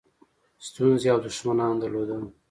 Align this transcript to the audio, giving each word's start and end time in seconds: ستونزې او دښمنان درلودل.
ستونزې 0.67 1.07
او 1.13 1.19
دښمنان 1.27 1.73
درلودل. 1.77 2.23